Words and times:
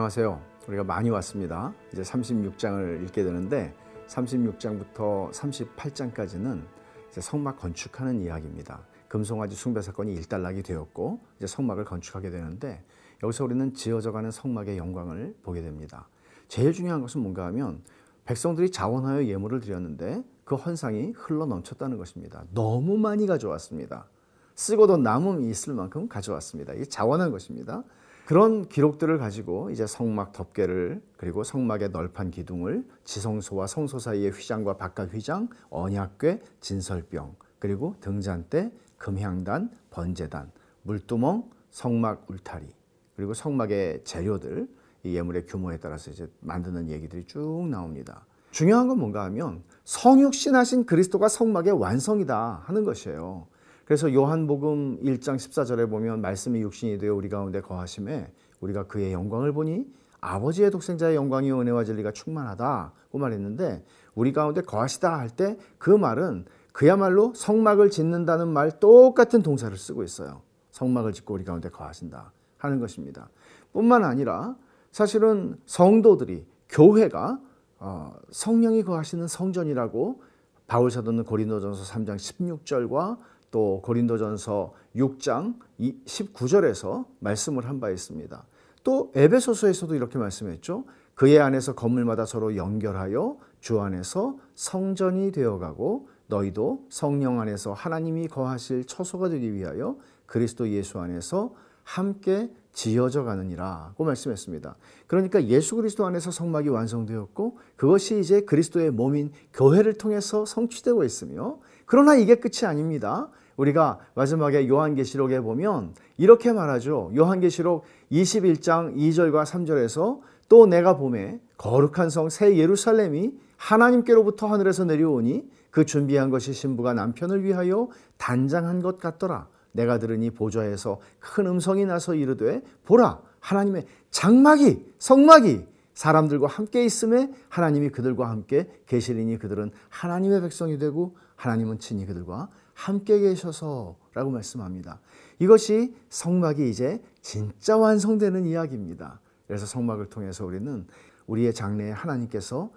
안녕하세요. 0.00 0.40
우리가 0.66 0.82
많이 0.82 1.10
왔습니다. 1.10 1.74
이제 1.92 2.00
36장을 2.00 3.04
읽게 3.04 3.22
되는데 3.22 3.74
36장부터 4.06 5.30
38장까지는 5.30 6.62
이제 7.10 7.20
성막 7.20 7.58
건축하는 7.58 8.22
이야기입니다. 8.22 8.80
금송아지 9.08 9.56
숭배 9.56 9.82
사건이 9.82 10.14
일단락이 10.14 10.62
되었고 10.62 11.20
이제 11.36 11.46
성막을 11.46 11.84
건축하게 11.84 12.30
되는데 12.30 12.82
여기서 13.22 13.44
우리는 13.44 13.74
지어져가는 13.74 14.30
성막의 14.30 14.78
영광을 14.78 15.36
보게 15.42 15.60
됩니다. 15.60 16.08
제일 16.48 16.72
중요한 16.72 17.02
것은 17.02 17.20
뭔가 17.20 17.44
하면 17.48 17.82
백성들이 18.24 18.70
자원하여 18.70 19.26
예물을 19.26 19.60
드렸는데 19.60 20.24
그 20.44 20.54
헌상이 20.54 21.12
흘러 21.14 21.44
넘쳤다는 21.44 21.98
것입니다. 21.98 22.46
너무 22.54 22.96
많이 22.96 23.26
가져왔습니다. 23.26 24.06
쓰고도 24.54 24.96
남음이 24.96 25.50
있을 25.50 25.74
만큼 25.74 26.08
가져왔습니다. 26.08 26.72
이게 26.72 26.86
자원한 26.86 27.30
것입니다. 27.30 27.84
그런 28.30 28.68
기록들을 28.68 29.18
가지고 29.18 29.70
이제 29.70 29.88
성막 29.88 30.30
덮개를 30.30 31.02
그리고 31.16 31.42
성막의 31.42 31.88
널판 31.90 32.30
기둥을 32.30 32.86
지성소와 33.02 33.66
성소 33.66 33.98
사이의 33.98 34.30
휘장과 34.30 34.76
바깥 34.76 35.12
휘장, 35.12 35.48
언약궤, 35.68 36.40
진설병 36.60 37.34
그리고 37.58 37.96
등잔대, 37.98 38.70
금향단, 38.98 39.72
번제단, 39.90 40.52
물두멍, 40.84 41.50
성막 41.70 42.26
울타리 42.30 42.68
그리고 43.16 43.34
성막의 43.34 44.04
재료들 44.04 44.68
이 45.02 45.16
예물의 45.16 45.46
규모에 45.46 45.78
따라서 45.78 46.12
이제 46.12 46.30
만드는 46.38 46.88
얘기들이 46.88 47.24
쭉 47.26 47.66
나옵니다. 47.68 48.26
중요한 48.52 48.86
건 48.86 49.00
뭔가 49.00 49.24
하면 49.24 49.64
성육신하신 49.82 50.86
그리스도가 50.86 51.26
성막의 51.26 51.72
완성이다 51.72 52.62
하는 52.62 52.84
것이에요. 52.84 53.48
그래서 53.90 54.14
요한복음 54.14 55.02
1장 55.02 55.34
14절에 55.34 55.90
보면 55.90 56.20
말씀이 56.20 56.60
육신이 56.60 56.98
되어 56.98 57.12
우리 57.12 57.28
가운데 57.28 57.60
거하심에 57.60 58.32
우리가 58.60 58.86
그의 58.86 59.12
영광을 59.12 59.52
보니 59.52 59.84
아버지의 60.20 60.70
독생자의 60.70 61.16
영광이 61.16 61.50
은혜와 61.50 61.82
진리가 61.82 62.12
충만하다고 62.12 63.18
말했는데 63.18 63.84
우리 64.14 64.32
가운데 64.32 64.60
거하시다 64.60 65.18
할 65.18 65.30
때 65.30 65.56
그 65.78 65.90
말은 65.90 66.44
그야말로 66.72 67.32
성막을 67.34 67.90
짓는다는 67.90 68.46
말 68.46 68.78
똑같은 68.78 69.42
동사를 69.42 69.76
쓰고 69.76 70.04
있어요. 70.04 70.42
성막을 70.70 71.12
짓고 71.12 71.34
우리 71.34 71.42
가운데 71.42 71.68
거하신다 71.68 72.32
하는 72.58 72.78
것입니다. 72.78 73.28
뿐만 73.72 74.04
아니라 74.04 74.54
사실은 74.92 75.58
성도들이 75.66 76.46
교회가 76.68 77.40
어, 77.80 78.14
성령이 78.30 78.84
거하시는 78.84 79.26
성전이라고 79.26 80.22
바울 80.68 80.92
사도는 80.92 81.24
고린도전서 81.24 81.92
3장 81.92 82.14
16절과 82.14 83.18
또 83.50 83.80
고린도전서 83.82 84.72
6장 84.96 85.54
19절에서 85.80 87.06
말씀을 87.20 87.66
한 87.68 87.80
바 87.80 87.90
있습니다. 87.90 88.44
또 88.84 89.10
에베소서에서도 89.14 89.94
이렇게 89.94 90.18
말씀했죠. 90.18 90.84
그의 91.14 91.38
안에서 91.40 91.74
건물마다 91.74 92.24
서로 92.24 92.56
연결하여 92.56 93.36
주 93.60 93.80
안에서 93.80 94.36
성전이 94.54 95.32
되어가고 95.32 96.08
너희도 96.28 96.86
성령 96.88 97.40
안에서 97.40 97.72
하나님이 97.72 98.28
거하실 98.28 98.84
처소가 98.86 99.28
되기 99.28 99.52
위하여 99.52 99.96
그리스도 100.26 100.68
예수 100.70 100.98
안에서 100.98 101.52
함께 101.82 102.50
지어져 102.72 103.24
가느니라고 103.24 104.04
말씀했습니다. 104.04 104.76
그러니까 105.08 105.44
예수 105.46 105.76
그리스도 105.76 106.06
안에서 106.06 106.30
성막이 106.30 106.68
완성되었고 106.68 107.58
그것이 107.76 108.20
이제 108.20 108.42
그리스도의 108.42 108.92
몸인 108.92 109.32
교회를 109.52 109.94
통해서 109.94 110.46
성취되고 110.46 111.04
있으며 111.04 111.58
그러나 111.84 112.14
이게 112.14 112.36
끝이 112.36 112.64
아닙니다. 112.64 113.28
우리가 113.60 113.98
마지막에 114.14 114.66
요한계시록에 114.68 115.40
보면 115.40 115.94
이렇게 116.16 116.52
말하죠. 116.52 117.12
요한계시록 117.14 117.84
21장 118.10 118.96
2절과 118.96 119.44
3절에서 119.44 120.20
또 120.48 120.66
내가 120.66 120.96
봄에 120.96 121.40
거룩한 121.58 122.08
성 122.08 122.28
새 122.30 122.56
예루살렘이 122.56 123.32
하나님께로부터 123.56 124.46
하늘에서 124.46 124.84
내려오니 124.84 125.44
그 125.70 125.84
준비한 125.84 126.30
것이 126.30 126.52
신부가 126.54 126.94
남편을 126.94 127.44
위하여 127.44 127.88
단장한 128.16 128.80
것 128.80 128.98
같더라. 128.98 129.46
내가 129.72 129.98
들으니 129.98 130.30
보좌에서 130.30 130.98
큰 131.20 131.46
음성이 131.46 131.84
나서 131.84 132.14
이르되 132.14 132.62
보라 132.86 133.20
하나님의 133.40 133.84
장막이 134.10 134.94
성막이 134.98 135.66
사람들과 136.00 136.46
함께 136.46 136.82
있음에 136.82 137.30
하나님이 137.50 137.90
그들과 137.90 138.30
함께 138.30 138.70
계시리니 138.86 139.36
그들은 139.36 139.70
하나님의 139.90 140.40
백성이 140.40 140.78
되고 140.78 141.18
하나님은 141.36 141.78
친히 141.78 142.06
그들과 142.06 142.48
함께 142.72 143.18
계셔서라고 143.18 144.30
말씀합니다. 144.30 144.98
이것이 145.40 145.94
성막이 146.08 146.70
이제 146.70 147.02
진짜 147.20 147.76
완성되는 147.76 148.46
이야기입니다. 148.46 149.20
그래서 149.46 149.66
성막을 149.66 150.08
통해서 150.08 150.46
우리는 150.46 150.86
우리의 151.26 151.52
장래에 151.52 151.90
하나님께서 151.90 152.72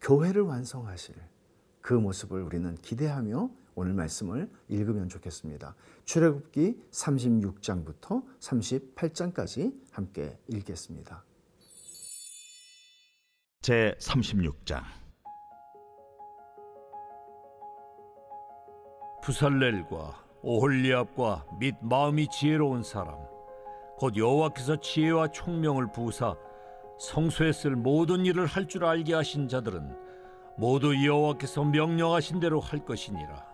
교회를 0.00 0.42
완성하실 0.42 1.16
그 1.80 1.92
모습을 1.92 2.40
우리는 2.40 2.76
기대하며 2.76 3.50
오늘 3.74 3.94
말씀을 3.94 4.48
읽으면 4.68 5.08
좋겠습니다. 5.08 5.74
출애굽기 6.04 6.80
36장부터 6.92 8.22
38장까지 8.38 9.74
함께 9.90 10.38
읽겠습니다. 10.46 11.24
제 13.64 13.94
36장. 13.98 14.82
부살렐과 19.22 20.22
오홀리압과 20.42 21.46
및 21.58 21.74
마음이 21.80 22.28
지혜로운 22.28 22.82
사람 22.82 23.16
곧 23.96 24.18
여호와께서 24.18 24.76
지혜와 24.82 25.28
총명을 25.28 25.92
부사 25.92 26.36
성소에 26.98 27.52
쓸 27.52 27.74
모든 27.74 28.26
일을 28.26 28.44
할 28.44 28.68
줄 28.68 28.84
알게 28.84 29.14
하신 29.14 29.48
자들은 29.48 29.96
모두 30.58 30.94
여호와께서 31.02 31.64
명령하신 31.64 32.40
대로 32.40 32.60
할 32.60 32.84
것이니라. 32.84 33.46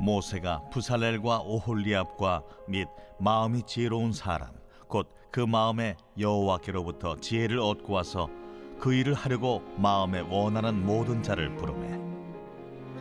모세가 0.00 0.68
부살렐과 0.68 1.44
오홀리압과 1.46 2.42
및 2.68 2.88
마음이 3.18 3.62
지혜로운 3.62 4.12
사람 4.12 4.50
곧 4.86 5.16
그 5.36 5.40
마음에 5.40 5.96
여호와께로부터 6.18 7.16
지혜를 7.16 7.58
얻고 7.58 7.92
와서 7.92 8.30
그 8.78 8.92
일을 8.92 9.14
하려고 9.14 9.62
마음에 9.76 10.20
원하는 10.20 10.84
모든 10.84 11.22
자를 11.22 11.54
부르매. 11.56 11.98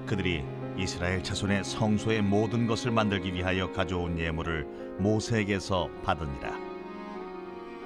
그들이 0.05 0.43
이스라엘 0.77 1.23
자손의 1.23 1.63
성소의 1.63 2.21
모든 2.21 2.67
것을 2.67 2.91
만들기 2.91 3.33
위하여 3.33 3.71
가져온 3.71 4.19
예물을 4.19 4.97
모세에게서 4.99 5.89
받으니라. 6.03 6.51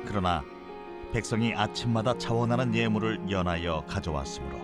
그러나 0.05 0.43
백성이 1.13 1.53
아침마다 1.53 2.17
자원하는 2.17 2.73
예물을 2.73 3.31
연하여 3.31 3.83
가져왔으므로 3.87 4.57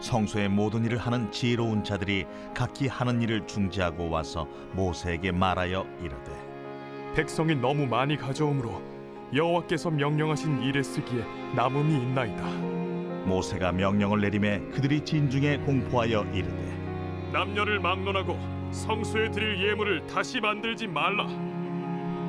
성소의 0.00 0.48
모든 0.48 0.84
일을 0.84 0.98
하는 0.98 1.30
지혜로운 1.30 1.84
자들이 1.84 2.26
각기 2.54 2.86
하는 2.86 3.20
일을 3.22 3.46
중지하고 3.46 4.10
와서 4.10 4.46
모세에게 4.72 5.32
말하여 5.32 5.86
이르되 6.00 7.12
백성이 7.14 7.54
너무 7.54 7.86
많이 7.86 8.16
가져오므로 8.16 8.97
여호와께서 9.34 9.90
명령하신 9.90 10.62
일에 10.62 10.82
쓰기에 10.82 11.22
남음이 11.54 11.94
있나이다. 11.94 12.44
모세가 13.26 13.72
명령을 13.72 14.20
내림에 14.22 14.60
그들이 14.70 15.04
진중에 15.04 15.58
공포하여 15.58 16.24
이르되 16.32 16.78
남녀를 17.32 17.78
막론하고 17.80 18.38
성소에 18.70 19.30
드릴 19.30 19.68
예물을 19.68 20.06
다시 20.06 20.40
만들지 20.40 20.86
말라. 20.86 21.26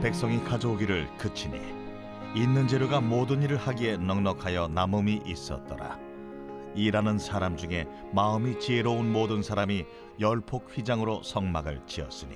백성이 0.02 0.44
가져오기를 0.44 1.08
그치니 1.18 1.60
있는 2.36 2.68
재료가 2.68 3.02
모든 3.02 3.42
일을 3.42 3.58
하기에 3.58 3.98
넉넉하여 3.98 4.68
남음이 4.70 5.22
있었더라 5.26 5.98
일하는 6.76 7.18
사람 7.18 7.58
중에 7.58 7.88
마음이 8.14 8.60
지혜로운 8.60 9.12
모든 9.12 9.42
사람이 9.42 9.86
열폭 10.20 10.70
휘장으로 10.72 11.24
성막을 11.24 11.82
지었으니 11.88 12.36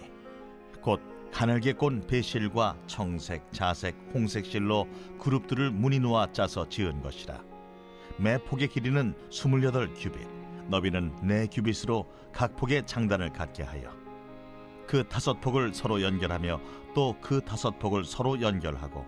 곧 0.81 1.00
가늘게 1.33 1.74
꼰 1.74 2.06
배실과 2.06 2.77
청색, 2.85 3.51
자색, 3.51 3.95
홍색 4.13 4.45
실로 4.45 4.88
그룹들을 5.19 5.71
무늬 5.71 6.00
놓아 6.00 6.31
짜서 6.31 6.69
지은 6.69 7.01
것이라. 7.01 7.41
매 8.18 8.38
폭의 8.38 8.68
길이는 8.68 9.15
스물여덟 9.31 9.95
규빗 9.95 10.27
너비는 10.69 11.15
네 11.24 11.47
규빗으로 11.47 12.07
각 12.31 12.56
폭의 12.56 12.85
장단을 12.85 13.33
갖게 13.33 13.63
하여 13.63 13.91
그 14.85 15.03
다섯 15.07 15.41
폭을 15.41 15.74
서로 15.74 16.03
연결하며 16.03 16.62
또 16.94 17.15
그 17.19 17.41
다섯 17.41 17.80
폭을 17.80 18.06
서로 18.06 18.39
연결하고 18.39 19.03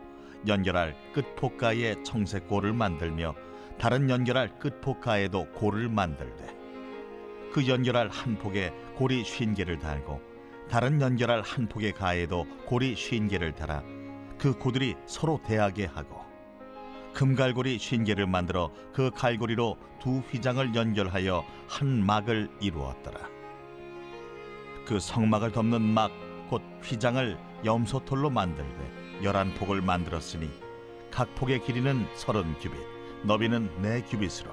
연결할 0.48 0.96
끝 1.14 1.36
폭가에 1.36 2.02
청색 2.04 2.48
골을 2.48 2.74
만들며 2.74 3.36
다른 3.78 4.10
연결할 4.10 4.58
끝 4.58 4.82
폭가에도 4.82 5.46
골을 5.52 5.90
만들되 5.90 6.48
그 7.54 7.68
연결할 7.68 8.10
한 8.10 8.40
폭에 8.40 8.74
골이 8.96 9.24
쉰 9.24 9.54
개를 9.54 9.78
달고 9.78 10.35
다른 10.70 11.02
연결할 11.02 11.42
한 11.42 11.68
폭의 11.68 11.94
가에도 11.94 12.46
골이 12.66 12.96
쉰 12.96 13.28
개를 13.28 13.54
달아 13.54 13.84
그 14.38 14.58
고들이 14.58 14.96
서로 15.06 15.40
대하게 15.46 15.86
하고 15.86 16.24
금갈고리 17.14 17.80
쉰 17.80 18.04
개를 18.04 18.28
만들어 18.28 18.72
그 18.94 19.10
갈고리로 19.12 19.78
두 20.02 20.20
휘장을 20.20 20.76
연결하여 20.76 21.46
한 21.68 22.06
막을 22.06 22.50
이루었더라. 22.60 23.20
그 24.86 25.00
성막을 25.00 25.52
덮는 25.52 25.82
막 25.82 26.12
곧 26.50 26.62
휘장을 26.84 27.38
염소털로 27.66 28.30
만들되 28.30 29.24
열한 29.24 29.54
폭을 29.56 29.82
만들었으니 29.82 30.50
각 31.12 31.34
폭의 31.36 31.64
길이는 31.64 32.08
서른 32.16 32.54
규빗, 32.60 32.78
너비는 33.24 33.82
네 33.82 34.02
규빗으로 34.04 34.52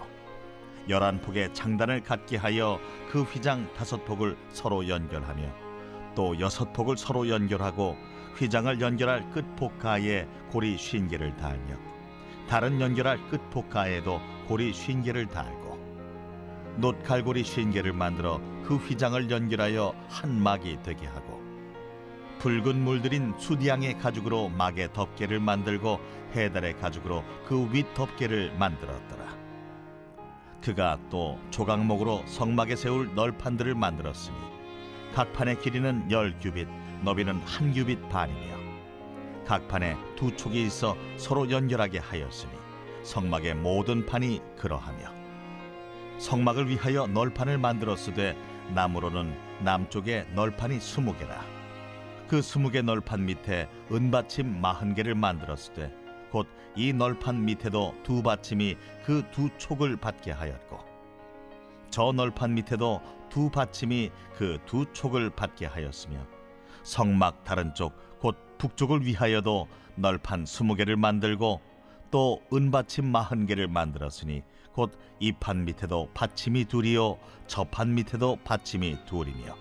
열한 0.89 1.21
폭의 1.21 1.53
장단을 1.55 2.03
갖게 2.03 2.37
하여 2.37 2.81
그 3.11 3.23
휘장 3.23 3.73
다섯 3.75 4.05
폭을 4.05 4.37
서로 4.51 4.89
연결하며 4.89 5.62
또 6.15 6.39
여섯 6.41 6.73
폭을 6.73 6.97
서로 6.97 7.29
연결하고 7.29 7.97
휘장을 8.37 8.81
연결할 8.81 9.31
끝 9.31 9.45
폭가에 9.57 10.27
고리 10.51 10.77
쉰 10.79 11.09
개를 11.09 11.37
달며 11.37 11.77
다른 12.49 12.81
연결할 12.81 13.19
끝 13.29 13.41
폭가에도 13.51 14.21
고리 14.47 14.73
쉰 14.73 15.03
개를 15.03 15.27
달고 15.27 15.79
놋 16.79 17.03
갈고리 17.03 17.45
쉰 17.45 17.71
개를 17.71 17.93
만들어 17.93 18.41
그 18.65 18.77
휘장을 18.77 19.31
연결하여 19.31 19.95
한 20.09 20.43
막이 20.43 20.79
되게 20.83 21.07
하고 21.07 21.43
붉은 22.39 22.83
물들인 22.83 23.35
수디양의 23.39 23.99
가죽으로 23.99 24.49
막의 24.49 24.93
덮개를 24.93 25.39
만들고 25.39 26.01
해달의 26.35 26.77
가죽으로 26.79 27.23
그 27.47 27.69
윗 27.71 27.95
덮개를 27.95 28.57
만들었더라. 28.59 29.23
그가 30.61 30.99
또 31.09 31.39
조각목으로 31.51 32.25
성막에 32.27 32.75
세울 32.75 33.15
널판들을 33.15 33.75
만들었으니 33.75 34.37
각 35.15 35.33
판의 35.33 35.61
길이는 35.61 36.11
열 36.11 36.39
규빗, 36.41 36.67
너비는 37.03 37.41
한 37.41 37.73
규빗 37.73 38.09
반이며 38.09 38.57
각 39.47 39.67
판에 39.69 39.97
두 40.17 40.35
촉이 40.35 40.63
있어 40.67 40.97
서로 41.17 41.51
연결하게 41.51 41.99
하였으니 41.99 42.53
성막의 43.03 43.55
모든 43.57 44.07
판이 44.07 44.41
그러하며 44.57 45.11
성막을 46.19 46.69
위하여 46.69 47.07
널판을 47.07 47.59
만들었으되 47.59 48.37
나무로는 48.75 49.37
남쪽에 49.65 50.27
널판이 50.35 50.81
스무 50.81 51.17
개라. 51.17 51.45
그 52.29 52.41
스무 52.41 52.71
개 52.71 52.81
널판 52.81 53.27
밑에 53.27 53.69
은받침 53.91 54.61
마흔 54.61 54.95
개를 54.95 55.15
만들었으되 55.15 55.93
곧 56.31 56.47
이 56.75 56.93
널판 56.93 57.45
밑에도 57.45 57.95
두 58.03 58.23
받침이 58.23 58.77
그 59.05 59.23
두 59.31 59.51
촉을 59.59 59.97
받게 59.97 60.31
하였고 60.31 60.79
저 61.91 62.13
널판 62.13 62.55
밑에도 62.55 63.03
두 63.33 63.49
받침이 63.51 64.11
그 64.37 64.59
두 64.67 64.85
촉을 64.93 65.31
받게 65.31 65.65
하였으며 65.67 66.27
성막 66.83 67.45
다른 67.45 67.75
쪽 67.75 67.95
곧 68.21 68.37
북쪽을 68.59 69.05
위하여도 69.07 69.69
널판 69.97 70.45
스무 70.47 70.75
개를 70.77 70.97
만들고 70.97 71.61
또 72.11 72.43
은받침 72.53 73.07
마흔 73.11 73.47
개를 73.47 73.69
만들었으니 73.69 74.43
곧 74.75 74.93
이 75.21 75.33
판 75.33 75.65
밑에도 75.65 76.11
받침이 76.15 76.67
둘이요 76.67 77.19
저 77.47 77.65
판 77.65 77.95
밑에도 77.95 78.37
받침이 78.45 78.99
둘이며 79.07 79.57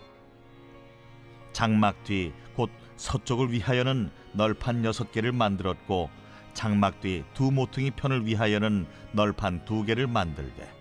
장막 1.54 2.04
뒤 2.04 2.34
곧 2.56 2.70
서쪽을 2.98 3.52
위하여는 3.52 4.12
널판 4.34 4.84
여섯 4.84 5.12
개를 5.14 5.32
만들었고 5.32 6.10
장막 6.54 7.00
뒤 7.00 7.24
두 7.34 7.52
모퉁이 7.52 7.92
편을 7.92 8.26
위하여는 8.26 8.86
널판 9.14 9.64
두 9.66 9.84
개를 9.86 10.08
만들되 10.08 10.81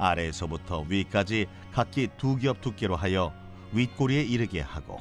아래에서부터 0.00 0.86
위까지 0.88 1.46
각기 1.72 2.08
두 2.16 2.36
겹 2.38 2.60
두께로 2.60 2.96
하여 2.96 3.32
윗꼬리에 3.72 4.22
이르게 4.22 4.60
하고 4.60 4.98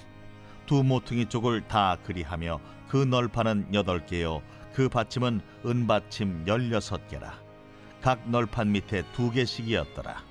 두 0.65 0.83
모퉁이 0.83 1.25
쪽을 1.25 1.67
다 1.67 1.97
그리하며 2.03 2.59
그 2.87 2.97
널판은 2.97 3.73
여덟 3.73 4.05
개요. 4.05 4.41
그 4.73 4.89
받침은 4.89 5.41
은받침 5.65 6.45
열여섯 6.47 7.07
개라. 7.07 7.33
각 8.01 8.29
널판 8.29 8.71
밑에 8.71 9.03
두 9.13 9.31
개씩이었더라. 9.31 10.23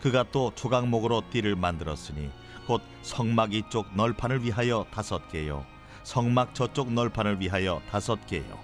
그가 0.00 0.24
또 0.30 0.52
조각목으로 0.54 1.22
띠를 1.30 1.56
만들었으니 1.56 2.30
곧 2.66 2.82
성막 3.02 3.54
이쪽 3.54 3.94
널판을 3.96 4.42
위하여 4.44 4.86
다섯 4.92 5.28
개요. 5.30 5.64
성막 6.02 6.54
저쪽 6.54 6.92
널판을 6.92 7.40
위하여 7.40 7.80
다섯 7.90 8.26
개요. 8.26 8.58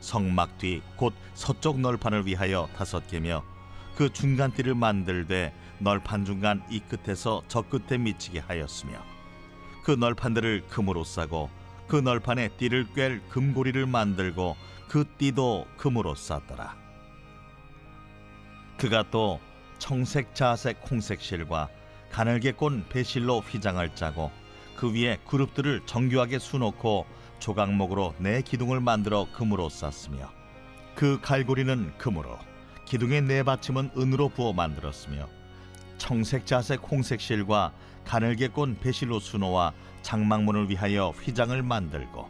성막 0.00 0.58
뒤 0.58 0.82
곧 0.96 1.14
서쪽 1.34 1.80
널판을 1.80 2.26
위하여 2.26 2.68
다섯 2.76 3.06
개며 3.08 3.42
그 3.96 4.12
중간 4.12 4.52
띠를 4.52 4.74
만들되 4.74 5.54
널판 5.78 6.24
중간 6.24 6.62
이 6.68 6.80
끝에서 6.80 7.42
저 7.48 7.62
끝에 7.62 7.98
미치게 7.98 8.40
하였으며 8.40 8.92
그 9.84 9.92
널판들을 9.92 10.64
금으로 10.68 11.04
싸고 11.04 11.50
그 11.86 11.96
널판에 11.96 12.48
띠를 12.56 12.86
꿰 12.94 13.20
금고리를 13.28 13.86
만들고 13.86 14.56
그 14.88 15.04
띠도 15.18 15.66
금으로 15.76 16.14
쌌더라. 16.14 16.76
그가 18.78 19.04
또 19.10 19.40
청색 19.78 20.34
자색 20.34 20.80
홍색 20.90 21.20
실과 21.20 21.68
가늘게 22.10 22.52
꼰 22.52 22.84
배실로 22.88 23.40
휘장을 23.40 23.94
짜고 23.94 24.30
그 24.76 24.92
위에 24.92 25.18
그룹들을 25.26 25.82
정교하게 25.86 26.38
수놓고 26.38 27.06
조각목으로 27.38 28.14
네 28.18 28.42
기둥을 28.42 28.80
만들어 28.80 29.26
금으로 29.32 29.68
쌌으며 29.68 30.32
그 30.94 31.20
갈고리는 31.20 31.92
금으로 31.98 32.38
기둥의 32.86 33.22
네 33.22 33.42
받침은 33.42 33.90
은으로 33.96 34.28
부어 34.28 34.52
만들었으며 34.52 35.28
청색 35.98 36.46
자색 36.46 36.82
홍색 36.90 37.20
실과 37.20 37.72
가늘게 38.04 38.48
꼰 38.48 38.76
배실로 38.78 39.20
수놓아 39.20 39.72
장막문을 40.02 40.68
위하여 40.68 41.10
휘장을 41.10 41.62
만들고 41.62 42.28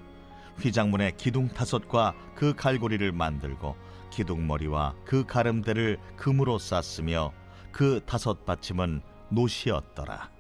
휘장문의 0.61 1.17
기둥 1.17 1.49
다섯과 1.49 2.15
그 2.35 2.55
갈고리를 2.55 3.11
만들고 3.13 3.77
기둥머리와 4.11 4.95
그 5.05 5.25
가름대를 5.25 5.99
금으로 6.17 6.59
쌌으며 6.59 7.33
그 7.73 8.01
다섯 8.07 8.45
받침은 8.45 9.03
노시였더라. 9.31 10.31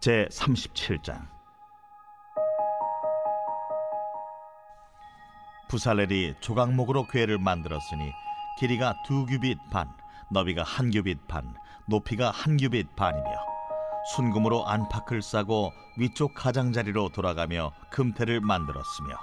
제 0.00 0.26
37장 0.30 1.28
부살렐이 5.68 6.34
조각목으로 6.40 7.06
궤를 7.08 7.38
만들었으니 7.38 8.12
길이가 8.58 8.94
두 9.06 9.26
규빗 9.26 9.58
반, 9.70 9.88
너비가 10.30 10.62
한 10.62 10.90
규빗 10.90 11.26
반, 11.26 11.54
높이가 11.86 12.30
한 12.30 12.56
규빗 12.56 12.94
반이며 12.96 13.24
순금으로 14.14 14.66
안팎을 14.66 15.22
싸고 15.22 15.72
위쪽 15.96 16.34
가장자리로 16.34 17.10
돌아가며 17.10 17.72
금태를 17.90 18.40
만들었으며 18.40 19.16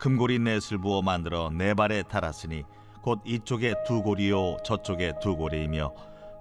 금고리 0.00 0.38
넷을 0.38 0.78
부어 0.78 1.02
만들어 1.02 1.50
네 1.50 1.74
발에 1.74 2.02
달았으니 2.04 2.64
곧 3.02 3.20
이쪽에 3.24 3.74
두 3.86 4.02
고리요 4.02 4.58
저쪽에 4.64 5.14
두 5.20 5.36
고리이며 5.36 5.92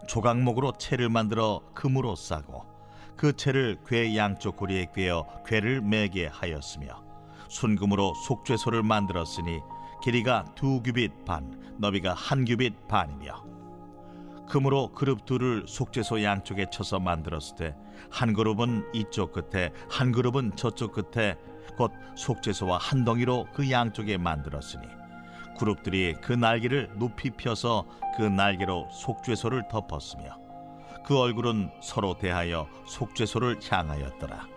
조각목으로 0.07 0.73
채를 0.73 1.09
만들어 1.09 1.61
금으로 1.73 2.15
싸고 2.15 2.65
그 3.15 3.35
채를 3.35 3.79
궤 3.85 4.15
양쪽 4.15 4.57
고리에 4.57 4.91
꿰어 4.93 5.25
궤를 5.45 5.81
매게 5.81 6.27
하였으며 6.27 7.06
순금으로 7.49 8.13
속죄소를 8.27 8.83
만들었으니 8.83 9.59
길이가 10.03 10.45
두 10.55 10.81
규빗 10.83 11.25
반, 11.25 11.75
너비가 11.79 12.13
한 12.13 12.45
규빗 12.45 12.87
반이며 12.87 13.45
금으로 14.49 14.93
그룹 14.93 15.25
둘을 15.25 15.65
속죄소 15.67 16.23
양쪽에 16.23 16.67
쳐서 16.71 16.99
만들었을 16.99 17.55
때 17.57 17.75
한 18.09 18.33
그룹은 18.33 18.89
이쪽 18.93 19.31
끝에 19.31 19.71
한 19.89 20.11
그룹은 20.11 20.55
저쪽 20.55 20.93
끝에 20.93 21.35
곧 21.77 21.91
속죄소와 22.15 22.77
한 22.77 23.03
덩이로 23.03 23.47
그 23.53 23.69
양쪽에 23.69 24.17
만들었으니 24.17 24.87
그룹들이 25.59 26.15
그 26.21 26.33
날개를 26.33 26.91
높이 26.97 27.31
펴서 27.31 27.85
그 28.15 28.23
날개로 28.23 28.87
속죄소를 28.91 29.67
덮었으며 29.69 30.37
그 31.05 31.17
얼굴은 31.17 31.71
서로 31.81 32.17
대하여 32.17 32.67
속죄소를 32.85 33.59
향하였더라. 33.69 34.56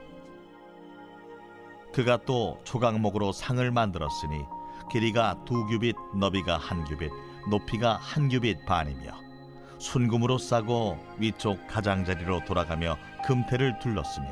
그가 1.92 2.18
또 2.24 2.58
조각목으로 2.64 3.32
상을 3.32 3.68
만들었으니 3.70 4.44
길이가 4.90 5.36
두 5.44 5.66
규빗, 5.66 5.96
너비가 6.16 6.56
한 6.56 6.84
규빗, 6.84 7.10
높이가 7.48 7.96
한 7.96 8.28
규빗 8.28 8.64
반이며 8.66 9.12
순금으로 9.78 10.38
싸고 10.38 10.98
위쪽 11.18 11.66
가장자리로 11.66 12.44
돌아가며 12.44 12.96
금태를 13.24 13.78
둘렀으며 13.78 14.28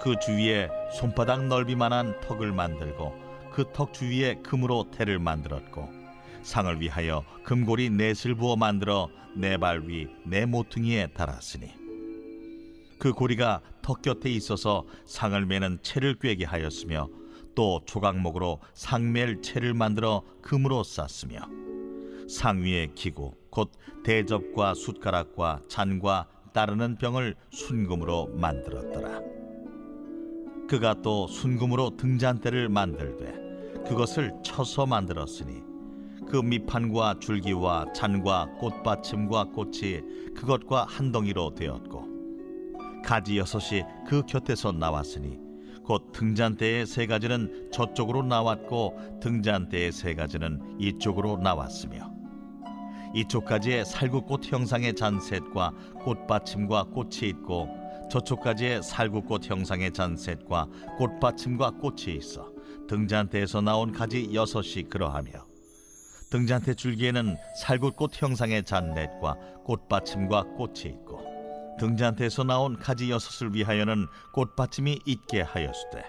그 0.00 0.16
주위에 0.20 0.68
손바닥 0.94 1.46
넓이만한 1.46 2.20
턱을 2.20 2.52
만들고 2.52 3.14
그 3.52 3.70
턱 3.72 3.92
주위에 3.92 4.36
금으로 4.36 4.90
태를 4.90 5.18
만들었고 5.18 5.88
상을 6.42 6.80
위하여 6.80 7.24
금고리 7.44 7.90
넷을 7.90 8.34
부어 8.34 8.56
만들어 8.56 9.08
네 9.36 9.56
발 9.56 9.80
위 9.88 10.08
네 10.26 10.44
모퉁이에 10.46 11.08
달았으니 11.08 11.81
그 13.02 13.12
고리가 13.12 13.62
턱 13.82 14.00
곁에 14.00 14.30
있어서 14.30 14.86
상을 15.06 15.44
매는 15.44 15.80
채를 15.82 16.20
꿰게 16.20 16.44
하였으며 16.44 17.08
또 17.56 17.80
조각목으로 17.84 18.60
상멜 18.74 19.40
채를 19.42 19.74
만들어 19.74 20.22
금으로 20.40 20.84
쌌으며 20.84 21.40
상 22.28 22.62
위에 22.62 22.92
기구 22.94 23.32
곧 23.50 23.72
대접과 24.04 24.74
숟가락과 24.74 25.62
잔과 25.66 26.28
따르는 26.52 26.94
병을 26.98 27.34
순금으로 27.50 28.28
만들었더라. 28.36 29.20
그가 30.68 30.94
또 31.02 31.26
순금으로 31.26 31.96
등잔대를 31.96 32.68
만들되 32.68 33.82
그것을 33.84 34.32
쳐서 34.44 34.86
만들었으니 34.86 35.60
그 36.30 36.36
밑판과 36.36 37.16
줄기와 37.18 37.92
잔과 37.94 38.46
꽃받침과 38.60 39.46
꽃이 39.46 40.34
그것과 40.36 40.84
한 40.88 41.10
덩이로 41.10 41.56
되었고 41.56 42.11
가지 43.02 43.38
여섯이 43.38 43.82
그 44.06 44.22
곁에서 44.26 44.72
나왔으니 44.72 45.38
곧 45.84 46.12
등잔대의 46.12 46.86
세 46.86 47.06
가지는 47.06 47.70
저쪽으로 47.72 48.22
나왔고 48.22 49.18
등잔대의 49.20 49.92
세 49.92 50.14
가지는 50.14 50.60
이쪽으로 50.78 51.38
나왔으며 51.38 52.12
이쪽까지의 53.14 53.84
살구꽃 53.84 54.50
형상의 54.50 54.94
잔셋과 54.94 55.72
꽃받침과 56.04 56.84
꽃이 56.84 57.28
있고 57.30 57.68
저쪽까지의 58.10 58.82
살구꽃 58.82 59.50
형상의 59.50 59.92
잔셋과 59.92 60.68
꽃받침과 60.98 61.72
꽃이 61.72 62.16
있어 62.16 62.50
등잔대에서 62.88 63.60
나온 63.60 63.92
가지 63.92 64.30
여섯이 64.32 64.84
그러하며 64.88 65.30
등잔대 66.30 66.74
줄기에는 66.74 67.36
살구꽃 67.60 68.22
형상의 68.22 68.64
잔넷과 68.64 69.36
꽃받침과 69.64 70.44
꽃이 70.56 70.80
있고 70.86 71.31
등잔대에서 71.78 72.44
나온 72.44 72.76
가지 72.78 73.10
여섯을 73.10 73.54
위하여는 73.54 74.06
꽃받침이 74.32 75.00
있게 75.04 75.42
하였으되 75.42 76.04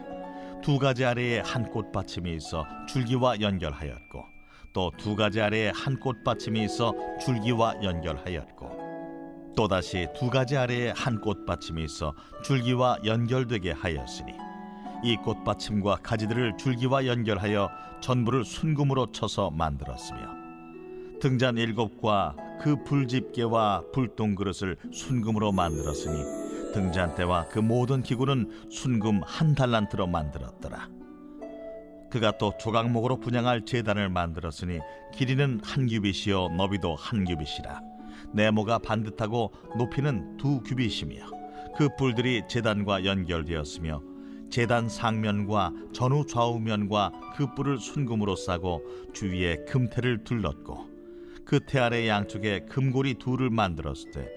두 0.63 0.79
가지 0.79 1.03
아래에 1.05 1.39
한 1.39 1.69
꽃받침이 1.69 2.33
있어 2.35 2.65
줄기와 2.87 3.39
연결하였고 3.41 4.33
또 4.73 4.91
두 4.97 5.15
가지 5.15 5.39
아래에 5.39 5.71
한 5.75 5.99
꽃받침이 5.99 6.63
있어 6.63 6.93
줄기와 7.23 7.75
연결하였고 7.83 9.53
또다시 9.55 10.07
두 10.17 10.29
가지 10.29 10.57
아래에 10.57 10.93
한 10.95 11.21
꽃받침이 11.21 11.83
있어 11.83 12.13
줄기와 12.43 12.97
연결되게 13.05 13.71
하였으니 13.71 14.33
이 15.03 15.15
꽃받침과 15.17 15.97
가지들을 16.01 16.57
줄기와 16.57 17.05
연결하여 17.05 17.69
전부를 18.01 18.45
순금으로 18.45 19.11
쳐서 19.11 19.51
만들었으며 19.51 20.42
등잔 21.23 21.57
일곱과 21.57 22.35
그 22.59 22.83
불집게와 22.83 23.83
불똥 23.93 24.35
그릇을 24.35 24.75
순금으로 24.91 25.53
만들었으니 25.53 26.21
등잔대와 26.73 27.47
그 27.47 27.59
모든 27.59 28.03
기구는 28.03 28.67
순금 28.69 29.21
한 29.23 29.55
달란트로 29.55 30.05
만들었더라. 30.07 30.89
그가 32.11 32.37
또 32.37 32.51
조각목으로 32.59 33.21
분양할 33.21 33.63
제단을 33.63 34.09
만들었으니 34.09 34.79
길이는 35.13 35.61
한 35.63 35.87
규빗이요 35.87 36.49
너비도 36.57 36.95
한 36.95 37.23
규빗이라 37.23 37.79
네모가 38.33 38.79
반듯하고 38.79 39.53
높이는 39.77 40.35
두 40.35 40.59
규빗이며 40.59 41.15
그 41.77 41.87
뿔들이 41.97 42.41
제단과 42.49 43.05
연결되었으며 43.05 44.01
제단 44.49 44.89
상면과 44.89 45.71
전후 45.93 46.25
좌우면과 46.25 47.13
그 47.37 47.55
뿔을 47.55 47.77
순금으로 47.77 48.35
싸고 48.35 48.83
주위에 49.13 49.63
금태를 49.69 50.25
둘렀고 50.25 50.92
그 51.53 51.59
태 51.59 51.77
아래 51.77 52.07
양쪽에 52.07 52.61
금고리 52.61 53.19
둘을 53.19 53.51
만들었을 53.51 54.09
때 54.09 54.27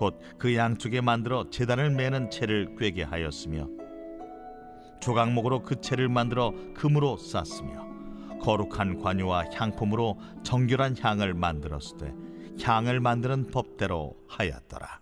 곧 0.00 0.18
그 0.38 0.56
양쪽에 0.56 1.00
만들어 1.00 1.48
제단을 1.48 1.90
매는 1.90 2.30
채를 2.30 2.74
꿰게 2.76 3.04
하였으며 3.04 3.68
조각목으로 5.00 5.62
그 5.62 5.80
채를 5.80 6.08
만들어 6.08 6.52
금으로 6.74 7.16
쌌으며 7.16 7.86
거룩한 8.40 9.00
관유와 9.00 9.50
향품으로 9.52 10.18
정결한 10.42 10.96
향을 10.98 11.34
만들었을 11.34 11.96
때 11.96 12.12
향을 12.64 12.98
만드는 12.98 13.52
법대로 13.52 14.16
하였더라. 14.26 15.00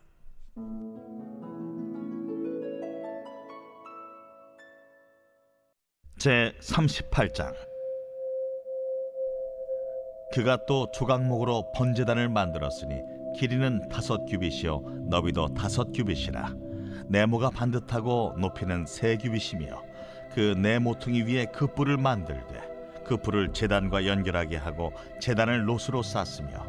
제 6.19 6.55
38장 6.61 7.72
그가 10.33 10.65
또 10.67 10.91
조각목으로 10.93 11.73
번제단을 11.75 12.31
만들었으니 12.31 13.03
길이는 13.37 13.89
다섯 13.89 14.25
규빗이요 14.25 14.83
너비도 15.11 15.55
다섯 15.55 15.93
규빗이라. 15.93 16.55
네모가 17.09 17.51
반듯하고 17.51 18.37
높이는 18.39 18.87
세 18.87 19.17
규빗이며 19.17 19.83
그 20.35 20.55
네 20.57 20.79
모퉁이 20.79 21.23
위에 21.23 21.47
그 21.53 21.67
뿔을 21.67 21.99
만들되 21.99 22.43
그 23.05 23.19
뿔을 23.19 23.53
제단과 23.53 24.07
연결하게 24.07 24.57
하고 24.57 24.93
제단을 25.21 25.67
노수로 25.67 26.03
쌌으며 26.03 26.67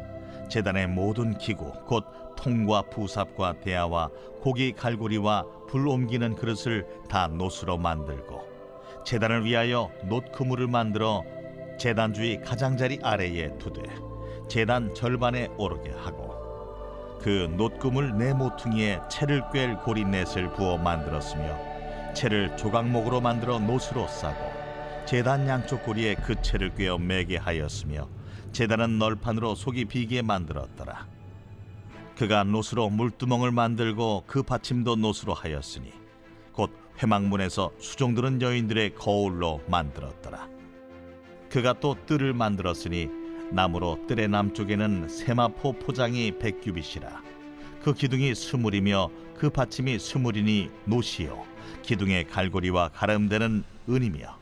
제단의 0.48 0.88
모든 0.88 1.38
기구 1.38 1.72
곧 1.86 2.04
통과 2.36 2.82
부삽과 2.82 3.60
대야와 3.60 4.10
고기 4.42 4.72
갈고리와 4.72 5.44
불 5.68 5.88
옮기는 5.88 6.34
그릇을 6.34 6.86
다 7.08 7.28
노수로 7.28 7.78
만들고 7.78 8.42
제단을 9.06 9.46
위하여 9.46 9.90
놋 10.04 10.32
그물을 10.32 10.66
만들어 10.66 11.22
제단 11.78 12.12
주위 12.12 12.40
가장자리 12.40 13.00
아래에 13.02 13.56
두되 13.58 13.82
제단 14.48 14.94
절반에 14.94 15.48
오르게 15.56 15.90
하고 15.90 16.34
그 17.20 17.48
놋금을 17.56 18.16
네 18.18 18.34
모퉁이에 18.34 19.00
채를 19.10 19.42
꿰 19.52 19.74
고리 19.84 20.04
넷을 20.04 20.52
부어 20.52 20.76
만들었으며 20.78 22.12
채를 22.12 22.56
조각목으로 22.56 23.20
만들어 23.20 23.58
놋으로 23.58 24.06
싸고 24.06 24.52
제단 25.06 25.48
양쪽 25.48 25.84
고리에 25.84 26.14
그 26.14 26.40
채를 26.40 26.74
꿰어 26.74 26.98
매게 26.98 27.36
하였으며 27.36 28.08
제단은 28.52 28.98
널판으로 28.98 29.54
속이 29.54 29.86
비게 29.86 30.22
만들었더라. 30.22 31.06
그가 32.16 32.44
놋으로 32.44 32.90
물두멍을 32.90 33.50
만들고 33.50 34.24
그 34.26 34.42
받침도 34.42 34.96
놋으로 34.96 35.34
하였으니 35.34 35.92
곧 36.52 36.70
회막문에서 37.02 37.72
수종드는 37.78 38.40
여인들의 38.40 38.94
거울로 38.94 39.60
만들었더라 39.66 40.48
그가 41.54 41.72
또 41.74 41.94
뜰을 42.06 42.32
만들었으니 42.32 43.08
나무로 43.52 44.06
뜰의 44.08 44.26
남쪽에는 44.26 45.08
세마포 45.08 45.74
포장이 45.74 46.36
백규빗이라. 46.40 47.22
그 47.80 47.94
기둥이 47.94 48.34
스물이며 48.34 49.08
그 49.36 49.50
받침이 49.50 50.00
스물이니 50.00 50.70
노시요. 50.86 51.44
기둥의 51.82 52.26
갈고리와 52.26 52.88
가름되는 52.88 53.62
은이며. 53.88 54.36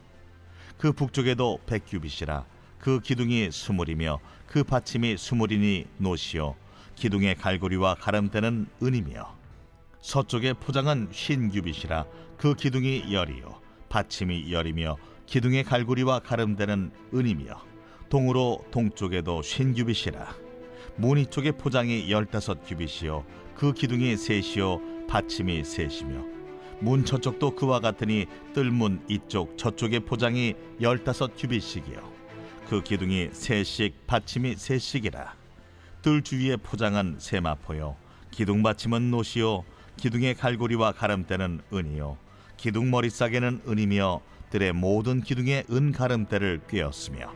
그 0.79 0.95
북쪽에도 0.95 1.61
백규빗이라. 1.67 2.47
그 2.79 3.01
기둥이 3.01 3.51
스물이며 3.53 4.19
그 4.47 4.65
받침이 4.65 5.19
스물이니 5.19 5.89
노시요. 5.99 6.57
기둥의 6.95 7.35
갈고리와 7.35 7.97
가름되는 7.97 8.69
은이며. 8.83 9.37
서쪽의 10.01 10.55
포장은 10.55 11.09
흰 11.13 11.51
규빗이라. 11.51 12.07
그 12.39 12.55
기둥이 12.55 13.13
열이요. 13.13 13.61
받침이 13.91 14.51
열이며 14.51 14.97
기둥의 15.27 15.65
갈고리와 15.65 16.21
가름되는 16.21 16.91
은이며 17.15 17.63
동으로 18.09 18.65
동쪽에도 18.71 19.43
쉰 19.43 19.73
규빗이라. 19.73 20.35
무늬 20.97 21.27
쪽의 21.27 21.53
포장이 21.53 22.11
열다섯 22.11 22.67
규빗이요 22.67 23.25
그 23.55 23.73
기둥이 23.73 24.17
셋이요 24.17 25.07
받침이 25.09 25.65
셋이며. 25.65 26.25
문 26.81 27.05
저쪽도 27.05 27.55
그와 27.55 27.81
같으니 27.81 28.27
뜰문 28.55 29.05
이쪽 29.09 29.57
저쪽의 29.57 30.01
포장이 30.01 30.55
열다섯 30.81 31.37
규빗씩이요 31.37 32.13
그 32.69 32.83
기둥이 32.83 33.31
셋씩 33.33 34.07
받침이 34.07 34.57
셋씩이라. 34.57 35.35
뜰 36.03 36.23
주위의 36.23 36.57
포장은 36.59 37.17
세마포요 37.21 37.97
기둥 38.33 38.63
받침은 38.63 39.11
노시요 39.11 39.65
기둥의 39.97 40.35
갈고리와 40.35 40.93
가름대는 40.93 41.61
은이요 41.73 42.19
기둥 42.57 42.91
머리싸개는 42.91 43.63
은이며 43.69 44.21
뜰의 44.53 44.75
모든 44.75 45.23
기둥에 45.23 45.65
은 45.71 45.93
가름대를 45.93 46.61
꿰었으며 46.69 47.33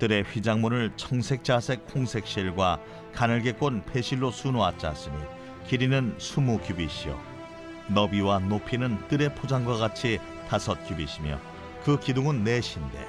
뜰의 0.00 0.24
휘장문을 0.24 0.94
청색 0.96 1.44
자색 1.44 1.86
홍색 1.94 2.26
실과 2.26 2.80
가늘게 3.14 3.52
꼰 3.52 3.84
배실로 3.84 4.32
수놓아 4.32 4.76
짰으니 4.76 5.16
길이는 5.68 6.16
스무 6.18 6.58
규빗이요. 6.58 7.16
너비와 7.90 8.40
높이는 8.40 8.98
뜰의 9.06 9.36
포장과 9.36 9.76
같이 9.76 10.18
다섯 10.48 10.84
규빗이며 10.88 11.38
그 11.84 12.00
기둥은 12.00 12.42
넷인데 12.42 13.06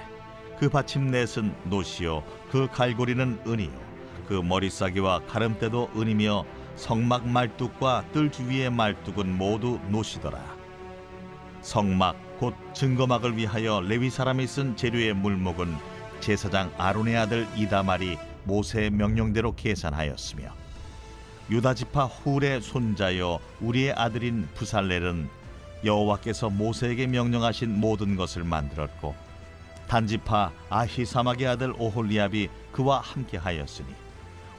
그 0.60 0.70
받침 0.70 1.10
넷은 1.10 1.56
노시요 1.64 2.24
그 2.52 2.68
갈고리는 2.68 3.42
은이요. 3.48 3.92
그 4.28 4.36
머리싸기와 4.36 5.26
가름대도 5.26 5.90
은이며 5.96 6.46
성막 6.76 7.28
말뚝과 7.28 8.06
뜰 8.14 8.32
주위의 8.32 8.70
말뚝은 8.70 9.38
모두 9.38 9.80
노시더라. 9.90 10.40
성막 11.62 12.31
곧 12.42 12.56
증거막을 12.74 13.38
위하여 13.38 13.82
레위 13.82 14.10
사람이 14.10 14.48
쓴 14.48 14.76
재료의 14.76 15.14
물목은 15.14 15.78
제사장 16.22 16.74
아론의 16.76 17.16
아들 17.16 17.48
이다말이 17.56 18.18
모세의 18.46 18.90
명령대로 18.90 19.54
계산하였으며 19.54 20.52
유다 21.52 21.76
지파 21.76 22.06
훌의 22.06 22.64
손자여 22.64 23.40
우리의 23.60 23.94
아들인 23.94 24.50
부살렐은 24.56 25.30
여호와께서 25.86 26.50
모세에게 26.50 27.06
명령하신 27.06 27.80
모든 27.80 28.16
것을 28.16 28.44
만들었고 28.44 29.14
단지파 29.88 30.52
아히사막의 30.72 31.46
아들 31.46 31.76
오홀리압이 31.78 32.50
그와 32.72 33.02
함께 33.02 33.38
하였으니 33.38 33.90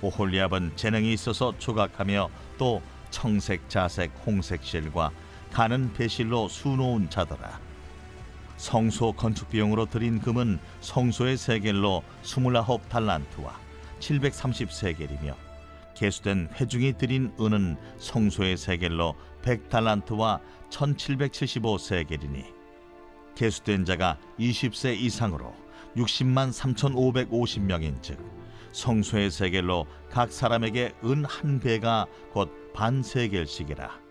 오홀리압은 0.03 0.77
재능이 0.77 1.12
있어서 1.15 1.53
조각하며 1.59 2.31
또 2.59 2.81
청색 3.11 3.69
자색 3.69 4.12
홍색 4.25 4.62
실과 4.62 5.11
가는 5.51 5.93
배실로 5.93 6.47
수놓은 6.47 7.11
자더라 7.11 7.72
성소 8.62 9.14
건축 9.14 9.49
비용으로 9.50 9.87
들인 9.87 10.21
금은 10.21 10.61
성소의 10.83 11.37
세겔로 11.37 12.04
스물아홉 12.23 12.88
달란트와 12.88 13.59
730세겔이며 13.99 15.35
개수된 15.97 16.49
회중이 16.54 16.92
들인 16.97 17.33
은은 17.40 17.76
성소의 17.99 18.57
세겔로 18.57 19.16
100달란트와 19.42 20.40
1775세겔이니 20.71 22.45
계수된 23.35 23.85
자가 23.85 24.16
20세 24.38 24.97
이상으로 24.97 25.52
60만 25.97 26.52
3,550명인 26.52 28.00
즉 28.00 28.16
성소의 28.71 29.33
세겔로 29.33 29.87
각 30.09 30.31
사람에게 30.31 30.92
은 31.04 31.25
한 31.25 31.59
배가 31.59 32.07
곧 32.31 32.73
반세겔씩이라 32.75 34.01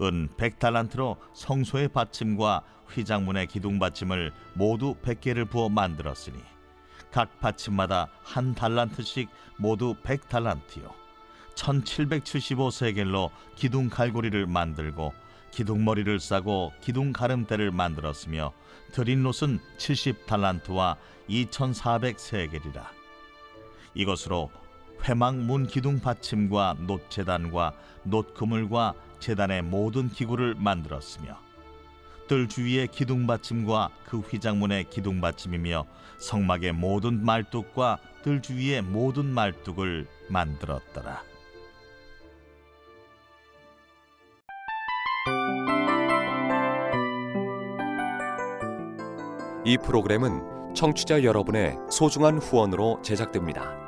은 0.00 0.28
100달란트로 0.36 1.16
성소의 1.32 1.88
받침과 1.88 2.62
휘장문의 2.88 3.46
기둥 3.46 3.78
받침을 3.78 4.32
모두 4.54 4.94
100개를 5.02 5.48
부어 5.48 5.68
만들었으니 5.68 6.38
각 7.10 7.40
받침마다 7.40 8.08
한 8.22 8.54
달란트씩 8.54 9.28
모두 9.58 9.94
100달란트요. 10.02 10.92
1775세겔로 11.54 13.30
기둥 13.56 13.88
갈고리를 13.88 14.46
만들고 14.46 15.12
기둥머리를 15.50 16.20
싸고 16.20 16.72
기둥 16.80 17.12
가름대를 17.12 17.72
만들었으며 17.72 18.52
드린 18.92 19.22
롯은 19.22 19.58
70달란트와 19.78 20.96
2400세겔이라. 21.28 22.84
이것으로 23.94 24.50
회막 25.04 25.36
문 25.36 25.66
기둥 25.66 26.00
받침과 26.00 26.76
놋 26.80 27.10
제단과 27.10 27.72
놋 28.04 28.34
그물과 28.34 28.94
제단의 29.20 29.62
모든 29.62 30.08
기구를 30.08 30.54
만들었으며 30.56 31.38
뜰 32.28 32.46
주위의 32.46 32.88
기둥 32.88 33.26
받침과 33.26 33.90
그 34.04 34.18
휘장문의 34.18 34.90
기둥 34.90 35.20
받침이며 35.20 35.86
성막의 36.18 36.72
모든 36.72 37.24
말뚝과 37.24 37.98
뜰 38.22 38.42
주위의 38.42 38.82
모든 38.82 39.26
말뚝을 39.26 40.06
만들었더라. 40.28 41.22
이 49.64 49.76
프로그램은 49.78 50.74
청취자 50.74 51.24
여러분의 51.24 51.76
소중한 51.90 52.38
후원으로 52.38 53.00
제작됩니다. 53.02 53.87